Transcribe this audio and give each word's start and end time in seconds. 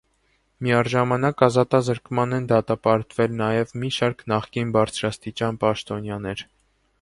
Միաժամանակ 0.67 1.43
ազատազրկման 1.47 2.33
են 2.37 2.47
դատապարտվել 2.51 3.35
նաև 3.43 3.75
մի 3.83 3.93
շարք 3.99 4.25
նախկին 4.35 4.73
բարձրաստիճան 4.79 5.61
պաշտոնյաներ։ 5.67 6.45